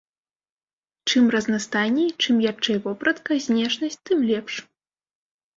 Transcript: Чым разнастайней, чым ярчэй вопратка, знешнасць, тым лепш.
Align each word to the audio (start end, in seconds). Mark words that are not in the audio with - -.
Чым 1.11 1.27
разнастайней, 1.35 2.09
чым 2.23 2.35
ярчэй 2.51 2.79
вопратка, 2.87 3.31
знешнасць, 3.47 4.03
тым 4.11 4.19
лепш. 4.31 4.53